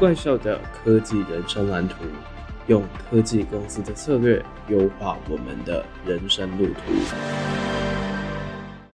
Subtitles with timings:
[0.00, 1.96] 怪兽的科技人生蓝图，
[2.68, 6.80] 用科技公司的策略优化我们的人生路途。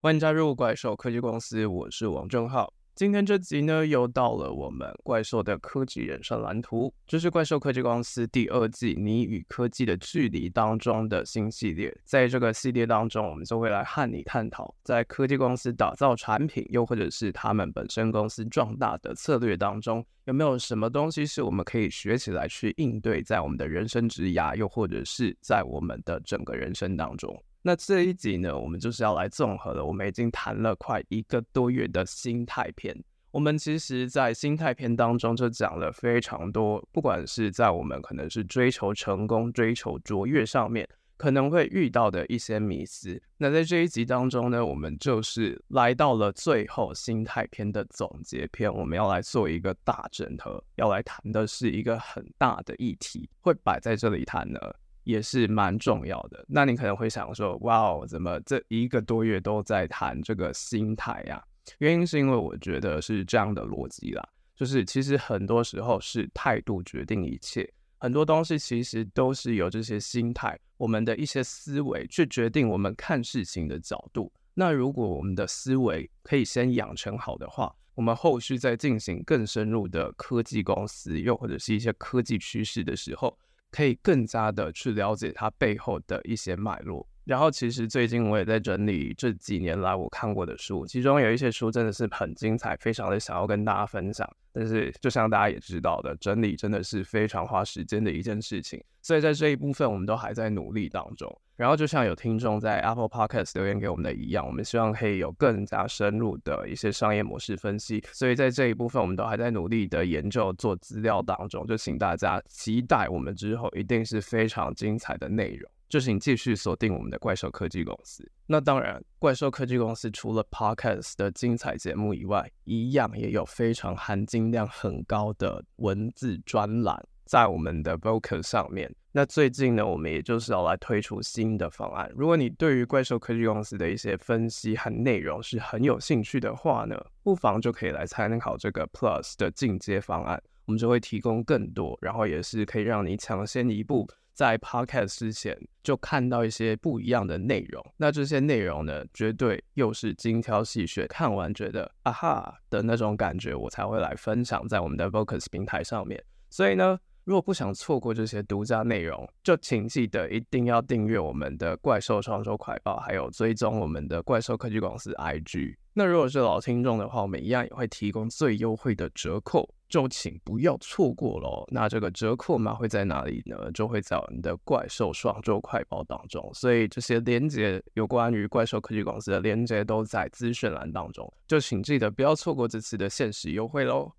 [0.01, 2.73] 欢迎加入怪兽科技公司，我是王正浩。
[2.95, 11.97] 今天这集呢，又到了我们怪兽的科技人生蓝图，这是怪兽科技公司第二季“你与科技的距离”当中的新系列。
[12.05, 27.43] 在这个系列当中，我们就会来和你探讨，在科技公司打造产品，又或者是他们本身公司壮大的策略当中，有没有什么东西是我们可以学起来去应对，在我们的人生职涯，又或者是在我们的整个人生当中。
[27.65, 29.85] 那这一集呢，我们就是要来综合了。
[29.85, 32.93] 我们已经谈了快一个多月的心态篇。
[33.31, 43.23] 我们其实，在心态篇当中就讲了非常多，不管是在我们可能是追求成功、追求卓越上面，可能会遇到的一些迷思。
[43.39, 54.61] 那在这一集当中呢，我们就是来到了最后心态篇的总结篇，我们要来做一个大整合，要来谈的是一个很大的议题，会摆在这里谈呢。
[55.05, 56.45] 也是蛮重要的。
[56.49, 61.43] 那你可能会想说，哇哦，怎么这一个多月都在谈这个心态呀？
[61.79, 74.33] 原因是因为我觉得是这样的逻辑啦，就是其实很多时候是态度决定一切，很多东西其实都是由这些心态，我们的一些思维去决定我们看事情的角度。
[74.55, 83.39] 那如果我们的思维可以先养成好的话，我们后续在进行更深入的科技公司，又或者是一些科技趋势的时候，
[83.73, 87.05] 可以更加的去了解它背后的一些脉络。
[87.25, 94.29] 然后，其实最近我也在整理这几年来我看过的书，其中有一些书真的是很精彩，非常的想要跟大家分享。
[94.53, 101.41] 但是，就像大家也知道的，整理真的是非常花时间的一件事情，所以在这一部分我们都还在努力当中。
[101.63, 108.03] 然后，就像有听众在 Apple Podcast 留言给我们的一样，我们希望可以有更加深入的一些商业模式分析。
[108.11, 115.71] 所以在这一部分，我们都还在努力的研究做资料当中，就请大家期待我们之后一定是非常精彩的内容。
[115.89, 118.29] 就请继续锁定我们的怪兽科技公司。
[118.47, 128.95] 那当然，怪兽科技公司除了 Podcast 的精彩节目以外，一样也有非常含金量很高的文字专栏在我们的 Vocal 上面。
[129.13, 132.11] 那最近呢，我们也就是要来推出新的方案。
[132.17, 140.43] 如果你对于怪兽科技公司的一些分析和内容是很有兴趣的话呢，不妨就可以来参考这个 Plus 的进阶方案。
[140.65, 144.09] 我们就会提供更多，然后也是可以让你抢先一步。
[144.33, 156.25] 在 Podcast 之前就看到一些不一样的内容，那这些内容呢，绝对又是精挑细选，看完觉得啊哈的那种感觉，我才会来分享在我们的 Vocus 平台上面。
[156.49, 165.77] 所以呢，如果不想错过这些独家内容，就请记得一定要订阅我们的怪兽双周快报，还有追踪我们的怪兽科技公司 IG。
[165.95, 169.69] 那如果是老听众的话，我们一样也会提供最优惠的折扣。
[169.89, 171.67] 就请不要错过喽。
[171.71, 173.71] 那这个折扣码会在哪里呢？
[173.73, 176.51] 就会在我们的怪兽双周快报当中。
[176.55, 181.31] 所以这些连接有关于怪兽科技公司的连接都在资讯栏当中。
[181.47, 184.11] 就请记得不要错过这次的限时优惠喽。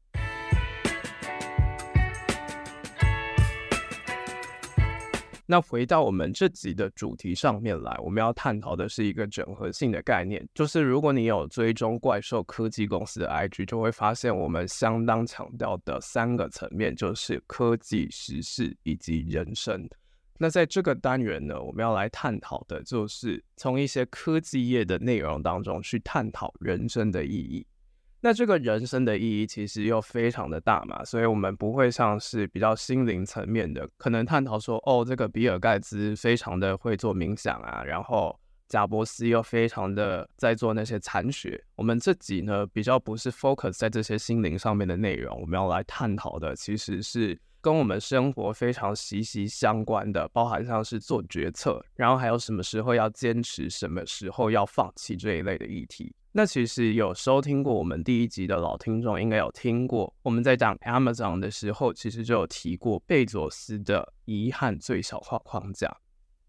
[5.45, 19.85] 那回到我们这集的主题上面来，我们要探讨的是一个整合性的概念，就是如果你有追踪怪兽科技公司的 IG，就会发现我们相当强调的三个层面，就是科技、时事以及人生。
[20.37, 27.65] 那在这个单元呢，我们要来探讨的就是从一些科技业的内容当中去探讨人生的意义。
[28.25, 38.33] 那这个人生的意义其实又非常的大嘛，所以我们不会像是比较心灵层面的，可能探讨说，哦，这个比尔盖茨非常的会做冥想啊，然后
[38.69, 41.61] 贾伯斯又非常的在做那些禅学。
[41.75, 56.15] 我们这集呢，比较不是 focus 在这些心灵上面的内容，我们要来探讨的其实是跟我们生活非常息息相关的，包含像是做决策，然后还有什么时候要坚持，什么时候要放弃这一类的议题。
[56.35, 65.95] 那其实有收听过我们第一集的老听众，应该有听过我们在讲 Amazon 的时候，其实就有提过贝佐斯的遗憾最小化框架。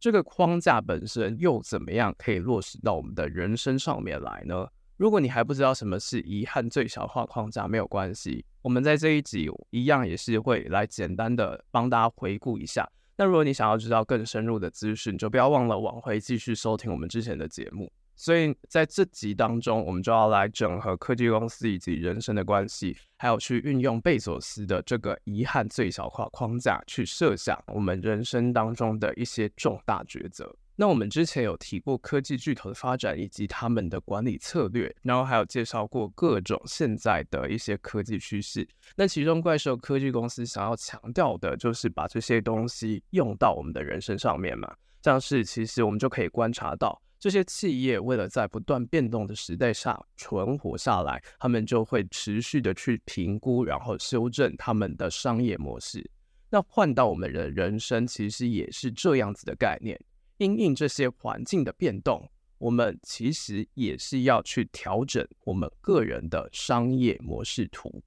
[0.01, 4.67] 这个框架本身又怎么样可以落实到我们的人生上面来呢？
[4.97, 12.91] 如果你还不知道什么是遗憾最小化框架，没有关系，我们在这一集一样也是会来简单的帮大家回顾一下。
[13.19, 17.93] 那如果你想要知道更深入的资讯，就不要忘了往回继续收听我们之前的节目。
[18.17, 30.55] 所以在这集当中，我们就要来整合科技公司以及人生的关系，还有去运用贝佐斯的这个遗憾最小化框架，去设想我们人生当中的一些重大抉择。
[30.77, 38.67] 那我们之前有提过科技巨头的发展以及他们的管理策略，然后还有介绍过各种现在的一些科技趋势。
[38.97, 44.75] 那其中怪兽科技公司想要强调的就是把这些东西用到我们的人身上面嘛。
[45.05, 56.07] 像是其实我们就可以观察到，这些企业为了在不断变动的时代上存活下来，他们就会持续的去评估，然后修正他们的商业模式。
[56.51, 59.99] 那换到我们的人生，其实也是这样子的概念。
[60.37, 68.03] 因应这些环境的变动，我们其实也是要去调整我们个人的商业模式图。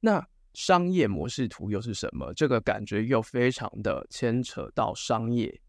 [0.00, 2.32] 那商业模式图又是什么？
[2.32, 5.60] 这个感觉又非常的牵扯到商业。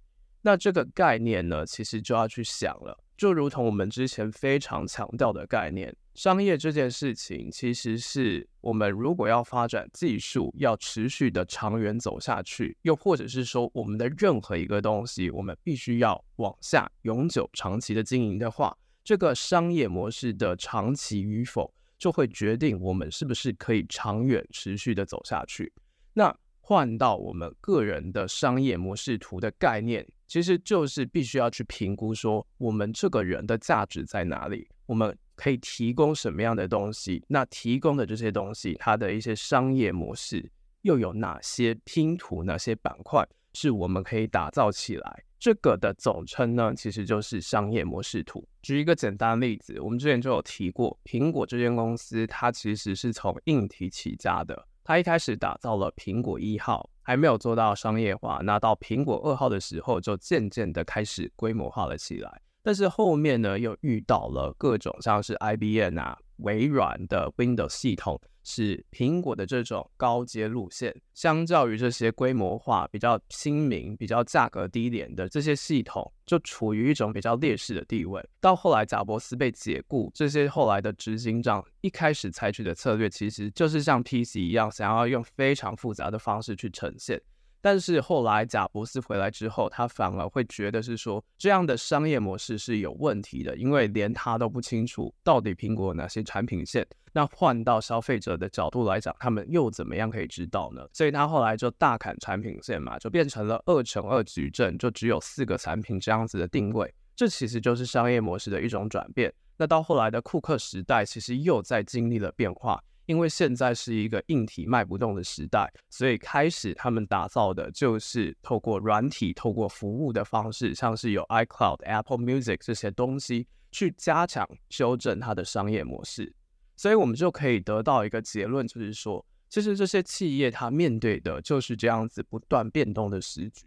[0.46, 3.00] 那这个概念呢，其实就要去想了。
[3.16, 25.72] 就如同我们之前非常强调的概念，商业这件事情，其实是我们如果要发展技术，要持续的长远走下去，又或者是说我们的任何一个东西，我们必须要往下永久长期的经营的话，这个商业模式的长期与否，就会决定我们是不是可以长远持续的走下去。
[26.14, 40.50] 那换到我们个人的商业模式图的概念，其实就是必须要去评估说，我们这个人的价值在哪里，我们可以提供什么样的东西，那提供的这些东西，它的一些商业模式
[40.82, 45.24] 又有哪些拼图，哪些板块是我们可以打造起来？
[45.40, 48.48] 这个的总称呢，其实就是商业模式图。
[48.62, 54.68] 举一个简单例子，我们之前就有提过，苹果这间公司，它其实是从硬体起家的。
[54.86, 58.40] 它一开始打造了苹果一号，还没有做到商业化。
[58.44, 62.42] 那到苹果二号的时候，就渐渐的开始规模化了起来。
[62.64, 66.18] 但是后面呢，又遇到了各种像是 IBM 啊。
[66.38, 78.24] 微软的 Windows 系统是苹果的这种高阶路线，相较于这些规模化、比较亲民、比较价格低廉的这些系统，就处于一种比较劣势的地位。
[78.40, 87.22] 到后来，贾伯斯被解雇，这些后来的执行长一开始采取的策略，其实就是像 PC 一样，想要用非常复杂的方式去呈现。
[87.64, 96.86] 但是后来贾伯斯回来之后，他反而会觉得是说，这样的商业模式是有问题的，因为连他都不清楚到底苹果有哪些产品线。
[97.14, 100.86] 那换到消费者的角度来讲，他们又怎么样可以知道呢？
[100.92, 106.94] 所以他后来就大砍产品线嘛，就变成了二乘二矩阵，就只有四个产品这样子的定位。
[107.16, 109.34] 这其实就是商业模式的一种转变。
[109.56, 112.84] 那到后来的库克时代，其实又在经历了变化。
[113.06, 126.34] 因为现在是一个硬体卖不动的时代，所以开始他们打造的就是透过软体、透过服务的方式，像是有 iCloud、Apple Music 这些东西，去加强修正它的商业模式。
[126.76, 133.66] 所以我们就可以得到一个结论，就是说，其实这些企业它面对的就是这样子不断变动的时局，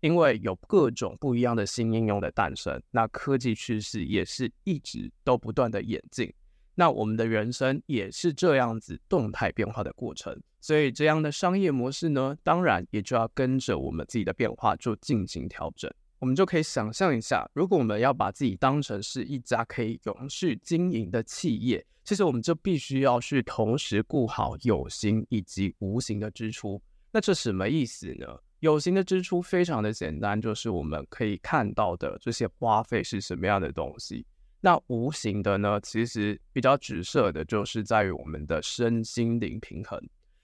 [0.00, 6.32] 因为有各种不一样的新应用的诞生，那科技趋势也是一直都不断的演进。
[6.78, 15.90] 那我们的人生也是这样子动态变化的过程，所以这样的商业模式呢，当然也就要跟着我们自己的变化就进行调整。
[16.18, 26.80] 我们就可以想象一下，如果我们要把自己当成是一家可以永续经营的企业，其实我们就必须要去同时顾好有形以及无形的支出。
[27.10, 28.26] 那这什么意思呢？
[28.60, 34.26] 有形的支出非常的简单，就是我们可以看到的这些花费是什么样的东西。
[34.60, 40.00] 那无形的呢，其实比较直射的，就是在于我们的身心灵平衡。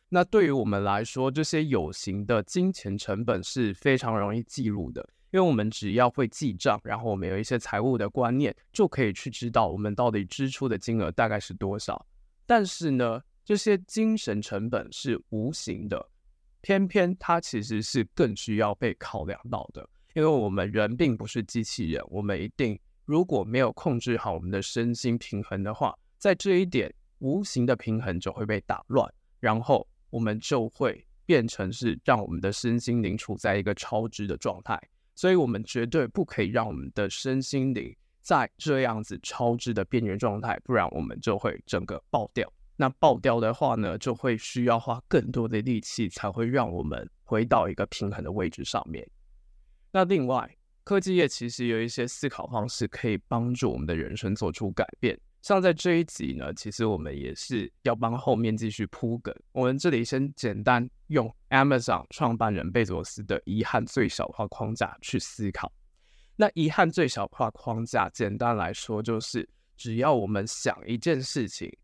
[0.09, 12.07] 那对于我们来说，这些有形的金钱成本是非常容易记录的，因为我们只要会记账，然后我们有一些财务的观念，就可以去知道我们到底支出的金额大概是多少。
[12.45, 16.07] 但是呢，这些精神成本是无形的，
[16.61, 22.79] 偏偏它其实是更需要被考量到的，因为我们人并不是机器人，我们一定。
[23.05, 34.81] 如果没有控制好我们的身心平衡的话，在这一点无形的平衡就会被打乱，然后我们就会变成是让我们的身心灵处在一个超支的状态。
[35.15, 42.51] 所以，我们绝对不可以让我们的身心灵在这样子超支的边缘状态，不然我们就会整个爆掉。
[42.77, 49.07] 那爆掉的话呢，就会需要花更多的力气，才会让我们回到一个平衡的位置上面。
[49.93, 50.57] 那另外，
[50.93, 55.19] 科技业其实有一些思考方式可以帮助我们的人生做出改变。
[55.41, 59.35] 像在这一集呢，其实我们也是要帮后面继续铺梗。
[59.53, 65.73] 我们这里先简单用 Amazon 创办人贝佐斯的遗憾最小化框架去思考。
[66.37, 71.75] 那遗憾最小化框架，简单来说就是，只要我们想一件事情。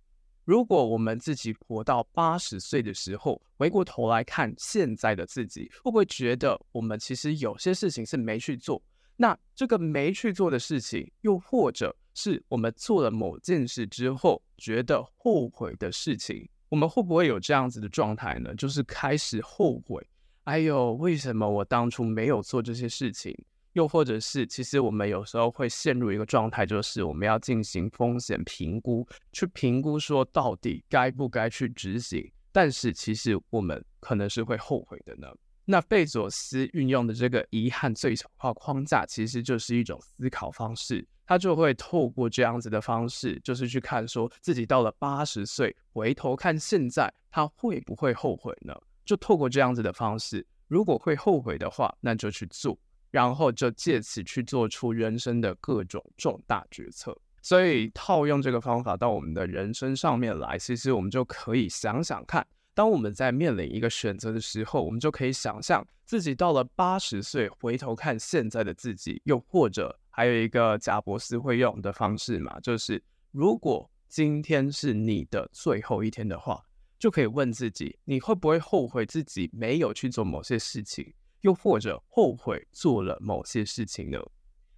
[0.44, 8.82] 如果我们自己活到八十岁的时候，回过头来看现在的自己，会不会觉得我们其实有些事情是没去做？
[9.20, 18.54] 那这个没去做的事情，又或者是我们做了某件事之后觉得后悔的事情，我们会不会有这样子的状态呢？
[18.54, 20.08] 就是开始后悔，
[20.44, 23.36] 哎呦，为什么我当初没有做这些事情？
[23.72, 32.32] 又或者是，其实我们有时候会陷入一个状态，就是我们要进行风险评估，去评估说到底该不该去执行。
[32.52, 35.28] 但是其实我们可能是会后悔的呢。
[35.70, 41.06] 那贝佐斯运用的这个遗憾最小化框架，其实就是一种思考方式。
[41.26, 48.74] 他就会透过这样子的方式，就是去看说自己到了八十岁，回头看现在，他会不会后悔呢？
[49.04, 52.78] 就透过这样子的方式，如果会后悔的话，那就去做。
[53.10, 62.46] 然后就借此去做出人生的各种重大决策，所以套用这个方法到我们的人生上面来，其实我们就可以想想看，
[62.78, 76.62] 当我们在面临一个选择的时候，我们就可以想象自己到了八十岁，回头看现在的自己，又或者还有一个贾伯斯会用的方式嘛，就是如果今天是你的最后一天的话，
[77.00, 81.12] 就可以问自己，你会不会后悔自己没有去做某些事情？
[81.40, 84.20] 又或者后悔做了某些事情呢？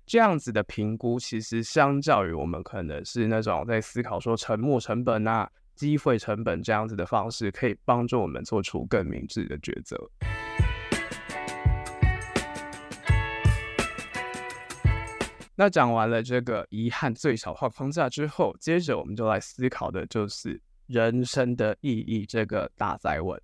[0.06, 9.96] 这样子的评估，其实相较于我们可能是那种在思考说沉没成本啊、机会成本这样子的方式，可以帮助我们做出更明智的抉择。
[15.56, 23.40] 那讲完了这个遗憾最小化框架之后，接着我们就来思考的就是人生的意义这个大哉问。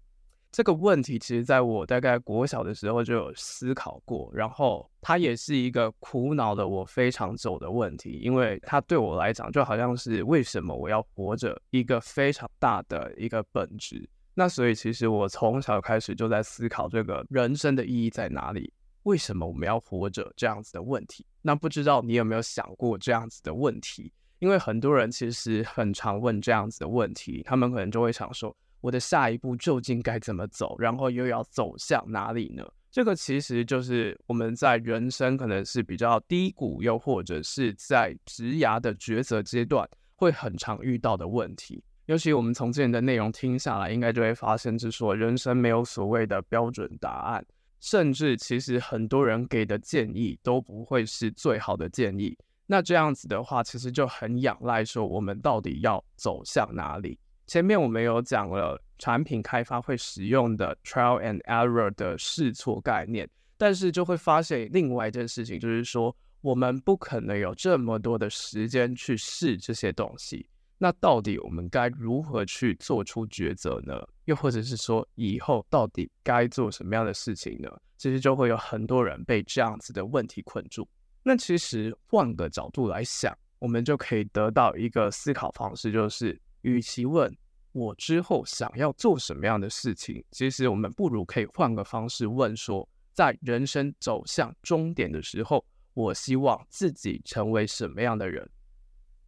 [0.56, 14.08] 这个问题其实在我大概国小的时候就有思考过，然后它也是一个苦恼的我非常久的问题，因为它对我来讲就好像是为什么我要活着一个非常大的一个本质。
[14.32, 18.72] 那所以其实我从小开始就在思考这个人生的意义在哪里，
[19.02, 21.26] 为什么我们要活着这样子的问题。
[21.42, 24.10] 那不知道你有没有想过这样子的问题？
[24.38, 28.56] 因为很多人其实很常问这样子的问题，他们可能就会想说。
[28.86, 30.76] 我的下一步究竟该怎么走？
[30.78, 32.64] 然后又要走向哪里呢？
[32.88, 41.82] 这个其实就是我们在人生可能是比较低谷，又或者是在职涯的抉择阶段会很常遇到的问题。
[42.04, 47.44] 尤其我们从之前的内容听下来，应该就会发现，是说人生没有所谓的标准答案，
[47.80, 52.38] 甚至其实很多人给的建议都不会是最好的建议。
[52.68, 57.18] 那这样子的话，其实就很仰赖说我们到底要走向哪里。
[57.46, 70.48] 前面我们有讲了产品开发会使用的 trial and error 的试错概念，但是就会发现另外一件事情，就是说我们不可能有这么多的时间去试这些东西。
[70.78, 74.04] 那到底我们该如何去做出抉择呢？
[74.24, 77.70] 又或者是说以后到底该做什么样的事情呢？
[77.96, 80.86] 其实就会有很多人被这样子的问题困住。
[81.22, 86.38] 那其实换个角度来想，我们就可以得到一个思考方式，就是。
[86.66, 87.32] 与其问
[87.70, 98.50] 我之后想要做什么样的事情，其实我们不如可以换个方式问说，在人生走向终点的时候，我希望自己成为什么样的人？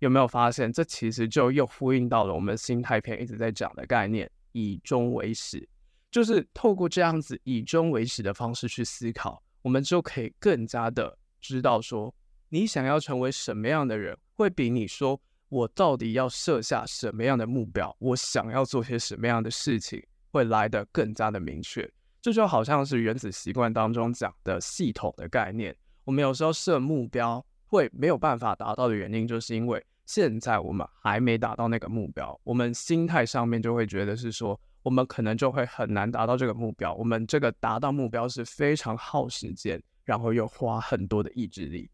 [0.01, 5.69] 有没有发现，这其实就又呼应到了我们心态篇一直在讲的概念——以终为始。
[6.11, 12.13] 就是透过这样子以终为始的方式去思考，我们就可以更加的知道说，
[12.49, 15.21] 你想要成为什么样的人，会比你说。
[15.49, 17.95] 我到底要设下什么样的目标？
[17.99, 21.91] 我想要做些什么样的事情，会来得更加的明确。
[22.21, 25.75] 这就好像是原子习惯当中讲的系统的概念。
[26.05, 36.95] 我们有时候设目标会没有办法达到的原因，就是因为现在我们还没达到那个目标，我们心态上面就会觉得是说，我们可能就会很难达到这个目标。
[36.95, 41.89] 我们这个达到目标是非常耗时间，然后又花很多的意志力。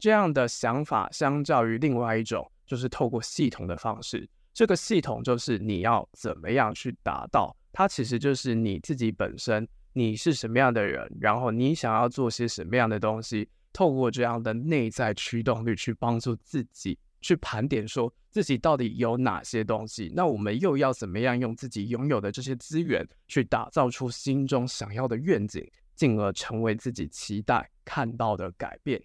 [0.00, 2.50] 这样的想法，相较于另外一种。
[2.66, 29.02] 就是透过系统的方式，这个系统就是你要怎么样去达到它，其实就是你自己本身，你是什么样的人，然后你想要做些什么样的东西，透过这样的内在驱动力去帮助自己去盘点，说自己到底有哪些东西，那我们又要怎么样用自己拥有的这些资源去打造出心中想要的愿景，进而成为自己期待看到的改变。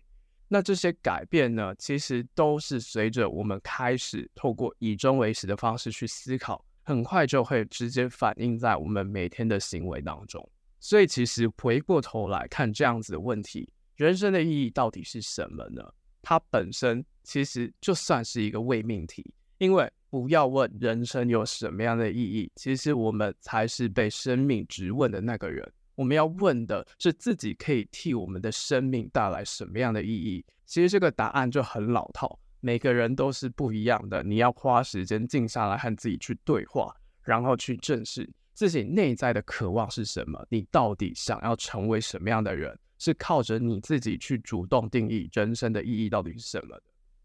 [0.48, 10.48] 那这些改变呢，其实都是随着我们开始透过以终为始的方式去思考，很快就会直接反映在我们每天的行为当中。
[10.80, 15.84] 所以，其实回过头来看这样子的问题，人生的意义到底是什么呢？
[16.22, 25.68] 它本身其实就算是一个伪命题，因为不要问人生有什么样的意义，其实我们才是被生命质问的那个人。
[25.96, 30.46] 我们要问的是自己可以替我们的生命带来什么样的意义？
[30.66, 34.22] 其实这个答案就很老套，每个人都是不一样的。
[34.24, 40.46] 你要花时间静下来和自己去对话，然后去正视自己内在的渴望是什么。
[40.50, 42.78] 你到底想要成为什么样的人？
[42.98, 46.84] 是靠着你自己去主动定义人生的意义到底是什么的。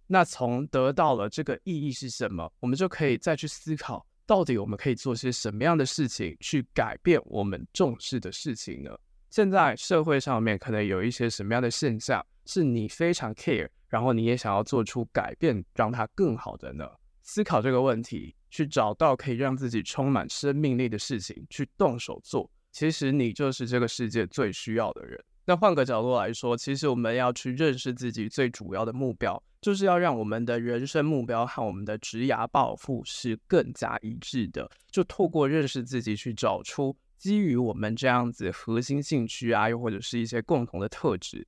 [0.08, 4.04] 那从得到了这个意义是什么，我们就可以再去思考。
[4.30, 8.96] 到底我们可以做些什么样的事情去改变我们重视的事情呢？
[9.28, 16.88] 现在社会上面可能有一些什么样的现象是你非常 care，然后你也想要做出改变，让它更好的呢？
[17.22, 22.48] 思考这个问题，去找到可以让自己充满生命力的事情，去动手做。
[22.70, 25.20] 其实你就是这个世界最需要的人。
[25.50, 34.70] 那换个角度来说，其实我们要去认识自己最主要的目标，就是要让我们的人生目标和我们的职涯抱负是更加一致的。
[34.92, 41.44] 就透过认识自己，去找出基于我们这样子核心兴趣啊，又或者是一些共同的特质，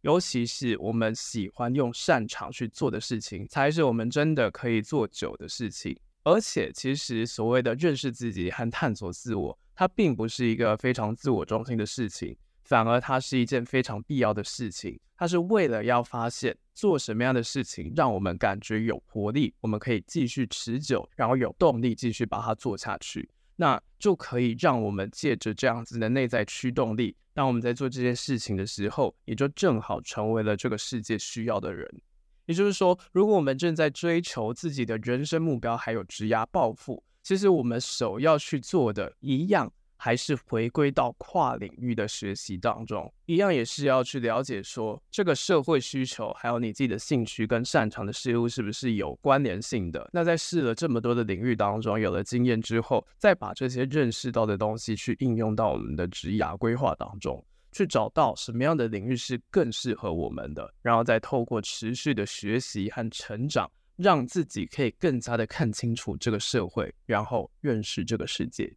[0.00, 5.96] 尤其是我们喜欢用擅长去做的事情，才是我们真的可以做久的事情。
[6.24, 12.36] 而且，其实所谓的认识自己和探索自我，它并不是一个非常自我中心的事情。
[12.64, 31.88] 反而它是一件非常必要的事情，它是为了要发现做什么样的事情让我们感觉有活力，我们可以继续持久，然后有动力继续把它做下去，那就可以让我们借着这样子的内在驱动力，当我们在做这件事情的时候，也就正好成为了这个世界需要的人。
[32.46, 39.72] 也就是说，如果我们正在追求自己的人生目标，还有职涯抱负，其实我们首要去做的一样。
[40.04, 50.06] 还是回归到跨领域的学习当中，一样也是要去了解说这个社会需求，还有你自己的兴趣跟擅长的事物是不是有关联性的。
[50.12, 57.42] 那在试了这么多的领域当中，有了经验之后，再把这些认识到的东西去应用到我们的职涯规划当中，
[57.72, 68.70] 去找到什么样的领域是更适合我们的，然后再透过持续的学习和成长，让自己可以更加的看清楚这个社会，然后认识这个世界。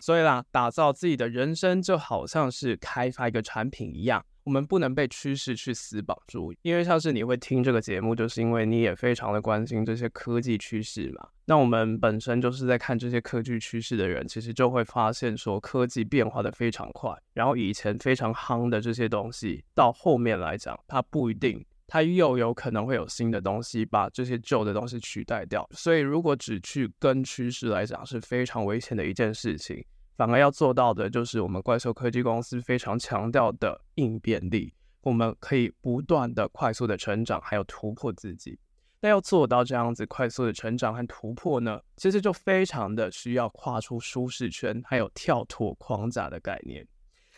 [0.00, 6.52] 所以啦，打造自己的人生就好像是开发一个产品一样，我们不能被趋势去死绑住。
[6.62, 11.28] 因为像是你会听这个节目，就是因为你也非常的关心这些科技趋势嘛。
[11.44, 17.12] 那我们本身就是在看这些科技趋势的人，其实就会发现说，科技变化的非常快。
[17.34, 25.68] 然后以前非常夯的这些东西，到后面来讲，它不一定，它又有可能会有新的东西把这些旧的东西取代掉。
[25.72, 29.84] 所以如果只去跟趋势来讲，是非常危险的一件事情。
[30.16, 38.56] 反而要做到的就是我们怪兽科技公司非常强调的应变力，我们可以不断的快速的成长，还有突破自己。
[39.00, 46.86] 那要做到这样子快速的成长和突破呢，其实就非常的需要跨出舒适圈，还有跳脱框架的概念。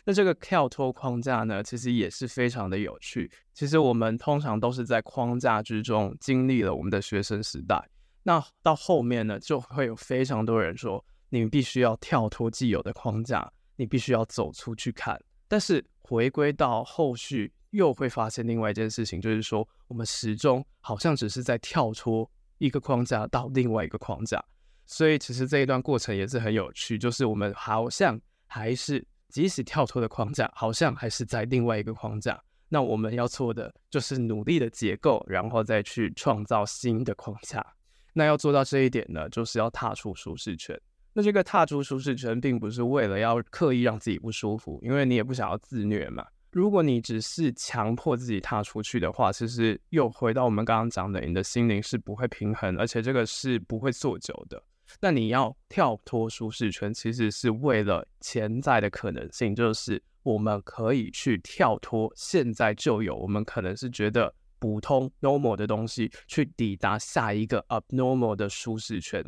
[0.05, 3.31] 那这个跳脱框架呢，其实也是非常的有趣。
[3.53, 7.81] 其实我们通常都是在框架之中经历了我们的学生时代，
[8.23, 11.03] 那到后面呢，就会有非常多人说。
[11.35, 15.19] 你必须要跳脱既有的框架，你必须要走出去看。
[15.47, 24.39] 但是回归到后续，又会发现另外一件事情，就是说我们始终好像只是在跳脱一个框架到另外一个框架。
[24.85, 32.39] 所以其实这一段过程也是很有趣，就是我们好像还是即使跳脱的框架，好像还是在另外一个框架。
[32.69, 37.65] 那我们要做的就是努力的结构，然后再去创造新的框架。
[38.13, 40.79] 那要做到这一点呢，就是要踏出舒适圈。
[41.13, 46.23] 那这个踏出舒适圈，并不是为了要刻意让自己不舒服，因为你也不想要自虐嘛。
[46.51, 54.61] 如果你只是强迫自己踏出去的话，其实又回到我们刚刚讲的，你的心灵是不会平衡，而且这个是不会做久的。
[54.99, 69.23] 那你要跳脱舒适圈，其实是为了潜在的可能性，就是我们可以去跳脱现在就有，我们可能是觉得普通 normal 的东西，去抵达下一个 abnormal 的舒适圈。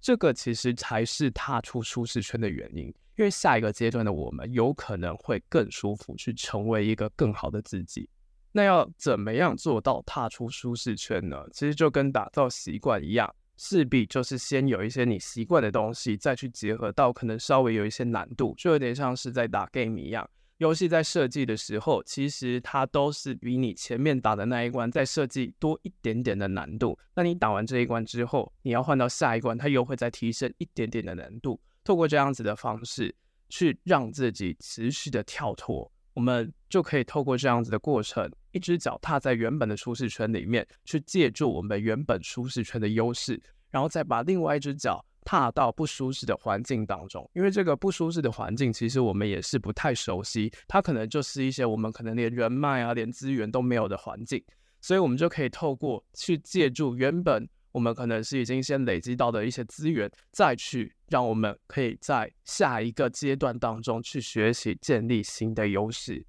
[0.00, 2.86] 这个其实才是踏出舒适圈的原因，
[3.16, 8.08] 因为下一个阶段的我们有可能会更舒服，去成为一个更好的自己。
[8.50, 11.42] 那要怎么样做到踏出舒适圈呢？
[11.52, 13.32] 其实就跟打造习惯一样，
[13.64, 20.28] 势必就是先有一些你习惯的东西，再去结合到可能稍微有一些难度，就有点像是在打 game 一样。
[20.58, 26.98] 游戏在设计的时候，其实它都是比你前面打的那一关再设计多一点点的难度。
[27.14, 31.60] 那你打完这一关之后，你要换到下一关，它又会再提升一点点的难度。
[31.84, 33.14] 透过这样子的方式
[33.48, 54.42] 去让自己持续的跳脱，我们就可以透过这样子的过程，一只脚踏在原本的舒适圈里面，去借助我们原本舒适圈的优势，然后再把另外一只脚踏到不舒适的环境当中，因为这个不舒适的环境，其实我们也是不太熟悉，它可能就是一些我们可能连人脉啊、连资源都没有的环境，
[54.80, 66.24] 所以我们就可以透过去借助原本我们可能是已经先累积到的一些资源，再去让我们可以在下一个阶段当中去学习建立新的优势。